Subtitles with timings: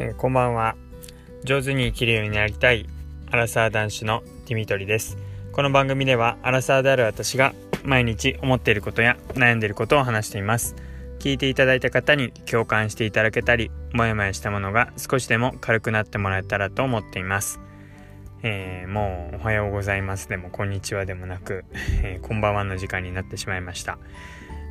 [0.00, 0.76] えー、こんばんは。
[1.42, 2.86] 上手に生きるようになりたい
[3.32, 5.18] アラサー男子のディミトリです。
[5.50, 10.76] この番組ではアラサーである私が毎日思っていることや悩んでいることを話しています。
[11.18, 17.58] 聞いていただいた方に共感していただけたりもやもやしたものが少しでも軽くなってもらえたらと思っています。
[18.44, 20.28] えー、もうおはようございます。
[20.28, 21.64] でもこんにちはでもなく、
[22.04, 23.98] えー、こんばんはの時間になってしまいました。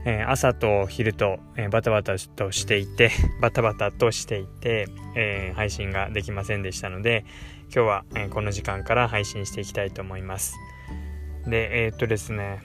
[0.09, 7.25] え、朝と昼と、えー、バタバタとしていて、 バタバタとしていて、え、配信ができませんでしたので、
[7.75, 10.55] 今日は、えこの時間から配信していきたいと思います。
[11.45, 12.59] で、えっとですね、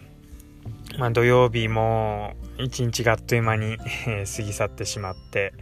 [0.99, 3.77] まあ、土曜日も一日があっという間に、
[4.37, 5.53] 過ぎ去ってしまって、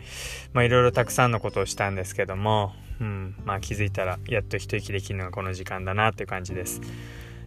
[0.53, 6.83] まあ、いろいろたくさんのことをしたんですけども、うん、まあ気づいたらやっと一息できるのがこの時間だなっていう感じです。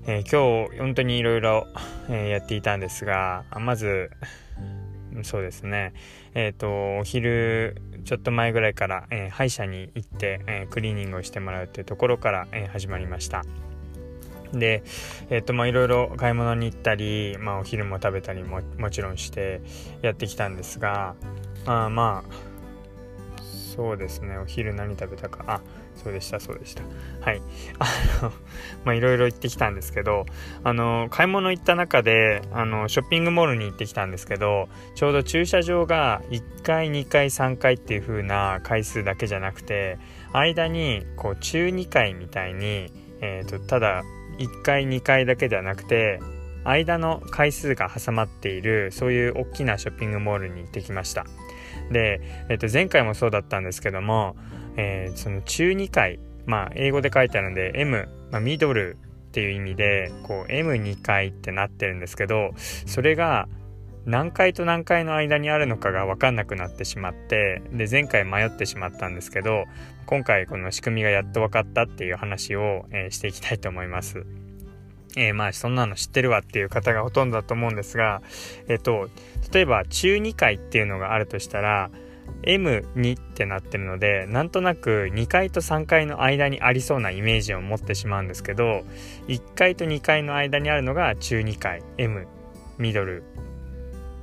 [0.05, 1.67] えー、今日本当にいろいろ
[2.09, 4.12] やっていたんですがまず
[5.21, 5.93] そうですね。
[6.34, 13.46] えっ、ー、とお昼ちょっと前ぐらいから、えー、歯医者に行って、えクリーニングをしてもらうっていうところから、え始まりました。
[14.51, 14.84] で
[15.29, 19.62] えっ、とまあいろいろ買い物に行ったり、まあ、お昼も食べたりももちろんして
[20.01, 21.15] やってきたんですが
[21.65, 23.43] まあまあ
[23.76, 24.37] そうですね。
[24.37, 25.43] お昼何食べたか。
[25.48, 25.62] あ
[25.96, 26.84] そうでしたそうでした。
[27.22, 27.41] はい。
[27.80, 27.86] あ
[28.24, 28.32] の
[28.84, 30.26] まあいろいろ行ってきたんですけど
[30.63, 39.98] あの買い物行った中であのショッピングモールに行ってきたんですけどちょうど駐車場が1階2階3階っていう風な回数だけじゃなくて
[40.34, 44.04] 間にこう中2階みたいに、えーと、ただ
[44.40, 46.20] 1階2階だけではなくて
[46.66, 51.26] 間の回数が挟まっているそういう大きなショッピングモールに行ってきました。
[51.94, 54.36] で、えっと、前回もそうだったんですけども、
[54.76, 58.98] えー、その中2回、まあ、英語で書いてあるんで M、まあ、ミドル
[59.30, 62.52] っていう意味でこう M2 回ってなってるんですけど
[62.86, 63.48] それが
[64.06, 69.64] 何回と何回の間にあるのかが分かんなくなってしまってで前回迷ってしまったんですけど
[70.06, 74.26] 今回この仕組みがやっと分かったっていう話を、えー、していきたいと思います。
[75.16, 78.22] えー、まあそんなの知ってるわっていう方がほとんどだと思うんですが、
[78.68, 79.09] えっ、ー、と、
[79.53, 81.91] 例えば中2階っていうのがあるとしたら、
[82.44, 88.84] M2 ってなってるので、なんとなく2階と3階の間にありそうなイメージを持ってしまうんですけど、
[89.28, 92.28] 1階と2階の間にあるのが中2階、M、
[92.78, 93.23] ミドル、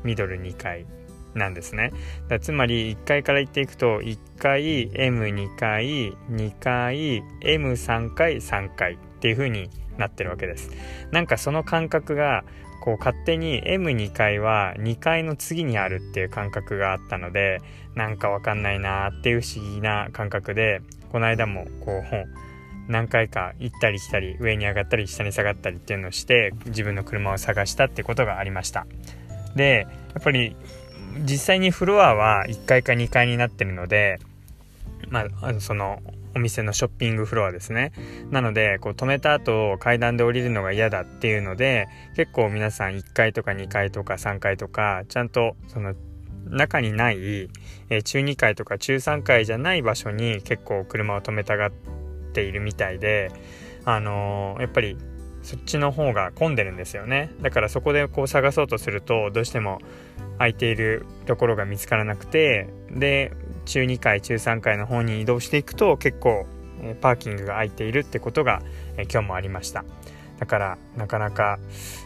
[0.05, 0.87] ミドル2階
[1.35, 1.93] なんですね。
[2.29, 10.71] だつまり1階から行っていくと、1階、M2 階、2階、M3 階、3階っていう風になってるわけです。
[11.13, 12.43] なんかその感覚が
[12.81, 17.61] こう勝手に M2 階は2階の次にあるっていう感覚があったので
[17.95, 20.81] なんかわかんないなっていう不思議な感覚で
[21.13, 22.25] この間もこう本
[22.89, 28.87] 何回か行ったり来たり上に上がったり下に下がったりっていうのをして自分の車を探したってことがありました。
[29.55, 30.57] でやっぱり
[31.19, 34.19] 実際にフロアは1階か2階になってるので
[35.09, 36.01] まあ、その
[36.35, 37.93] お店のショッピングフロアですね。
[38.31, 45.95] なので、こう止めた後階段で降りるのが嫌だっていうので、結構皆さん1階とか2階とか3階とか、ちゃんとその
[46.47, 47.49] 中にない、
[47.89, 51.71] え中2階とか中3階じゃない場所に結構車を止めたがっ
[52.33, 53.31] ているみたいで、
[53.85, 54.97] あのー、やっぱり
[55.43, 57.33] そっちの方が混んでるんですよね。
[57.41, 59.79] だからそこでこう探そうとすると、どうしても
[60.39, 63.33] 空いているところが見つからなくて、で、
[63.65, 66.47] 中2階中3階の方に移動していくと結構
[67.01, 68.63] パーキングが空いているってことが
[69.11, 69.85] 今日もありました
[70.39, 71.59] だからなかなか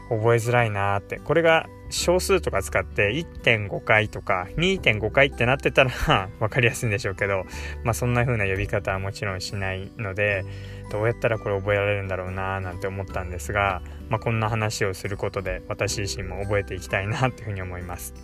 [0.09, 5.91] 覚えづらいなーってこれが小数とか使って1.5回とか2.5回ってなってたら
[6.41, 7.45] 分かりやすいんでしょうけど
[7.85, 10.45] まあそんな風な呼び方はもちろんしないので
[10.91, 18.15] どうやったらこれ覚えられるんだろうななんて思ったんですが、まあ、こんな話をすることで私自身も覚えていきたいなっていうふうに思います。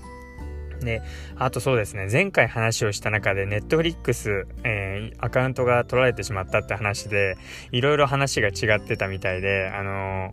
[0.81, 1.03] で、
[1.37, 7.37] あとそうですね、前回話をした中で、ネットフリックス、えー、アカウントが取られてしまったって話で、
[7.71, 10.33] いろいろ話が違ってたみたいで、あのー、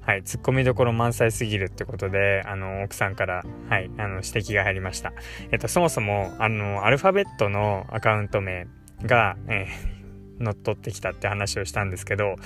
[0.00, 5.12] はい、ツッコミどころ満載すぎるってことで、あの、奥さんから、はい、あの、指摘が入りました。
[5.50, 8.66] えっと、そもそも、あの、アルファベットのアカウント名
[9.02, 9.97] が、えー
[10.40, 12.36] 乗っ取ってきたって話をしたんですけど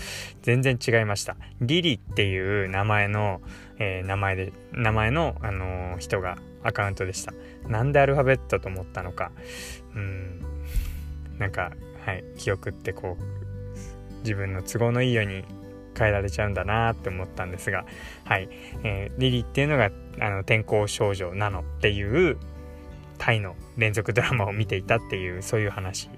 [0.43, 1.37] 全然違いました。
[1.61, 3.41] リリっていう名前の、
[3.79, 7.33] えー、名前で名前の、あのー、人がアカウントでした。
[7.69, 9.33] なんでアルファベットと思ったのか、
[9.95, 10.41] うん、
[11.39, 11.73] なんか、
[12.05, 15.45] はい、記憶ってこう、自分の都合のいいように
[15.99, 17.85] 変えられちゃうんだなって思ったんですが、
[18.25, 18.49] はい、
[18.85, 19.91] えー、リリっていうのが、
[20.21, 22.39] あの、天候少女なのっていう
[23.19, 26.09] タイの連続ドラマを見ていたっていうそういう話。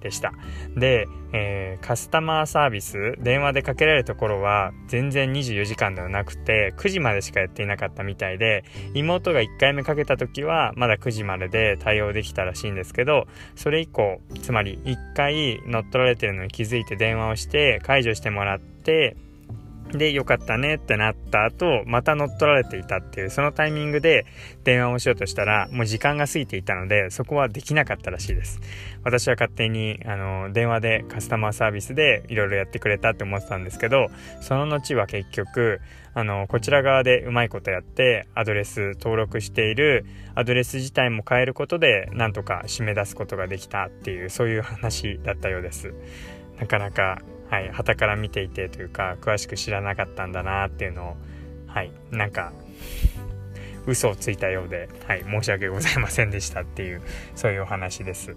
[0.00, 0.32] でした。
[0.76, 8.64] で、えー、カスタマーサービス電話でかけられるところは全然24時間ではなくて9時までしかやっていなかったみたいで
[8.94, 19.16] 妹が1回目かけた時はまだ9時までで対応できたらしいんですけどそれ以降つまり1回乗っ取られてるのに気づいて電話をして解除してもらって
[19.92, 24.26] で、よかったねってなった後、また乗っ取られていたっていう、そのタイミングで
[24.64, 28.60] 電話をしようとしたら、もう時間が過ぎていたので、そこはできなかったらしいです。
[29.04, 34.08] 私は勝手に、あの、電話でカスタマーサービスでいろいろやってくれたって思ってたんですけど、
[34.40, 35.80] その後は結局、
[36.14, 45.94] あの、こちら側でうまいことやって、アドレス登録しているアドレス自体も変えることで、なんとか締め出すことができたっていう、そういう話だったようです。
[46.58, 51.16] なかなかはい、旗から見ていてというか詳しく知らなかったんだなっていうのを
[51.66, 52.52] はいなんか
[53.86, 57.02] 嘘をついたようで、はい、申し訳ございませんでしたっていう
[57.34, 58.36] そういうお話です。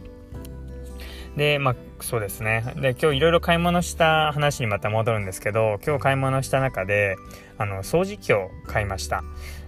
[1.35, 2.63] で、まあ、そうですね。
[2.75, 7.15] で、今日いろいろ買い物した話にまた戻るんですけど、今日買い物した中で、
[7.57, 9.23] あの、掃除機を買いました。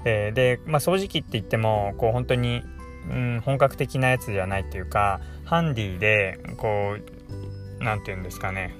[0.05, 2.63] えー、で、まあ、掃除機って言っても、こう、本当に、
[3.09, 8.75] うん、本格的なやつではないっていうか、ハンディで、こう、何て言うんですかね、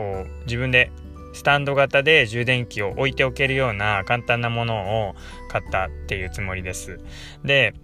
[0.00, 0.90] こう自分で
[1.34, 5.14] スタンド型で充電器を置いておけるような簡単なものを
[5.48, 6.98] 買ったっていうつもりです。
[7.44, 7.74] で、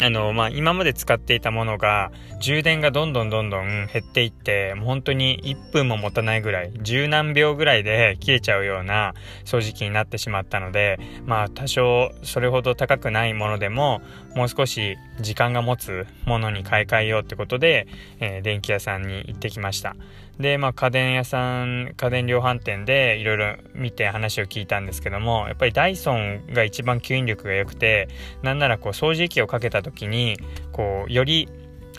[0.00, 2.10] あの、まあ、今まで使っていたものが、
[2.40, 9.14] 充電がどんどんどんどん減っていって、もう本当に1分も持たないぐらい、十何秒ぐらいで消えちゃうような
[9.44, 14.02] 掃除機になってしまったので、まあ、多少それほど高くないものでも、
[14.34, 17.86] もう少し時間が持つものに買い替えようってことで、
[18.18, 19.94] えー、電気屋さんに行ってきました。
[20.38, 28.08] で、まあ、家電屋さん、家電量販店でいろいろ見て話を聞いたんですけども、やっぱりダイソンが一番吸引力が良くて、
[28.42, 30.36] なんならこう掃除機をかけた時に、
[30.72, 31.48] こう、より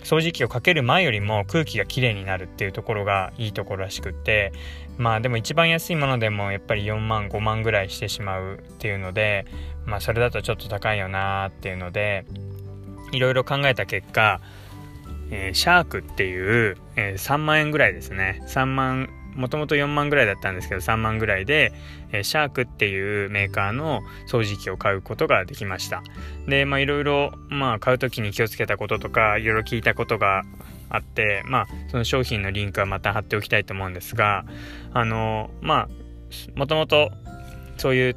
[0.06, 4.54] 掃除機をかける前よりも空気がきれいになるっていうところがいいところらしくって
[4.98, 9.46] まあでも一番安いものでもやっぱり4万5万ぐらいしてしまうっていうので
[9.84, 12.26] まあそれだとちょっと高いよなーっていうので
[13.12, 14.42] いろいろ考えた結果
[15.32, 18.42] えー、シャークっていう、えー、3万円ぐらいですね。
[18.48, 21.74] 3万、もともと4万ぐらいだったんですけど、3万ぐらいで、
[22.12, 26.04] えー、シャークっていうメーカーの掃除機を買うことができました。
[26.48, 27.34] で、まあいろいろ、
[27.80, 30.44] 買う時に気をつけたこととか、いろいろ聞いたことが
[30.90, 34.46] あって、まあその商品のリンクはまた貼っておきたいと思うんですが、
[34.94, 35.90] あの、まあ、
[36.56, 37.12] もともと
[37.78, 38.16] そういう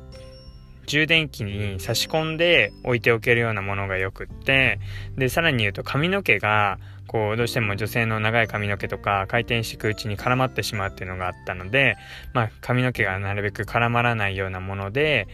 [0.86, 4.80] 充電器に差し込んで置いておけるようなものがよくって
[5.16, 6.78] でさらに言うと髪の毛が
[7.08, 11.96] こうどうしても女性の長い髪の毛とか回転していくうちに絡まってしまうっていうのがあったので、
[12.34, 15.26] まあ、髪の毛がなるべく絡まらないようなもので、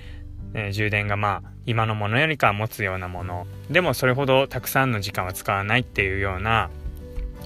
[0.55, 3.47] えー、充電がまあ今のものよりかは持つようなもの。
[3.71, 6.71] でもそれほどたくさんの時間は使わないっていうような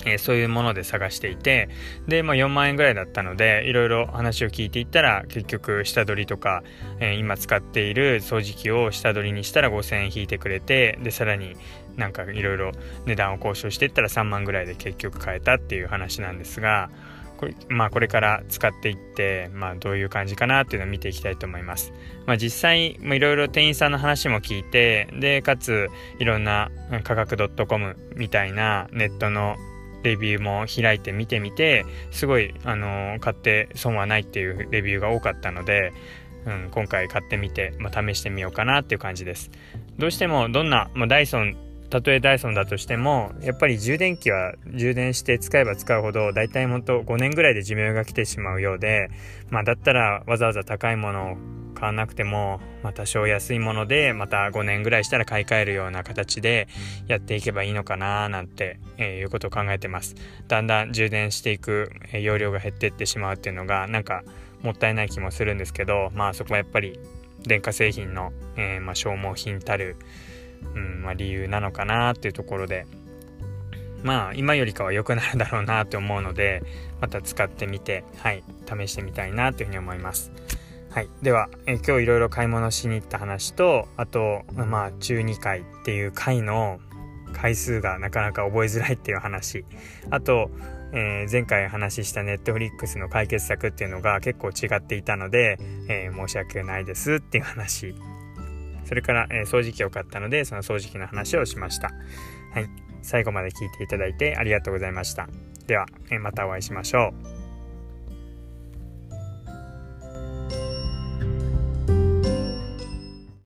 [0.04, 1.68] えー、そういうもので探していて
[2.06, 6.62] で、まあ、4万円ぐらいだったのでいろいろ話を聞いていったら結局下取りとか、
[7.00, 11.56] えー、今使っている掃除機を下取りにしたら5000円引いてくれてでさらに
[11.98, 12.72] なんかいろいろ
[13.06, 16.90] 値段を交渉していったら3万ぐらいで結局買えたっていう話なんですが
[17.36, 21.92] これ,、まあ、これから使っていって、まあ、どういう感じかなっていうのを見ていきたいと思います。
[22.26, 26.70] まあ、実際いろいろ店員さんの話も聞いてでかついろんな
[27.04, 29.56] 価格 .com みたいなネットの
[30.02, 35.92] レビューも開いて見てみてすごい、あの、買って損はないっていうレビューが多かったので、
[36.46, 39.50] うん、今回買ってみて、まあ、試してみようかなっていう感じです
[39.98, 41.56] どうしてもどんな、まあ、ダイソン
[41.90, 49.10] たとえダイソンだとしてもやっぱり充電器は充電して使えば使うほど大体ほんと5年ぐらいで寿命が来てしまうようで
[49.50, 51.36] まあだったらわざわざ高いものを
[51.74, 56.66] 買わなくても、まあ、多少安いものでまた5年ぐらいしたら買い替えるような形で
[57.06, 60.16] やっていけばいいのかななんて、えー、いうことを考えてます。
[60.48, 64.24] だんだん充電していく、えー、容量が減っていってしまうっていうのがなんか
[64.62, 66.98] もったいない気もするんですけどまあそこはやっぱり
[67.46, 69.96] 電化製品の、えー、まあ、消耗品たる
[70.74, 72.86] うんまあ、理由なのかなっていうところで。
[74.02, 76.62] まあ今よりかは良くなるだろうなって思うので
[77.00, 80.30] また使ってみてはい試してみたいなというふうに思います。
[80.90, 86.80] はい、では、え今日いろいろ買い物しに行った話とあとまあ中2回っていう回の
[87.32, 89.64] 回数がなかなか覚えづらいっていう話。
[90.10, 90.50] あと、
[90.92, 97.94] えー、前回話したネットフリックスの解決策っていうのが結構違っていたので、えー、申し訳ないですっていう話。
[98.88, 101.88] それから、えー、掃除機を買ったので、その掃除機の話をしました。
[102.54, 102.70] はい。
[103.02, 105.28] 最後まで聞いていただいてありがとうございました。
[105.66, 107.37] では、えー、またお会いしましょう。